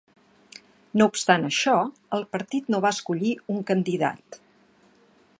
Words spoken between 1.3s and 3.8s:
això, el partit no va escollir un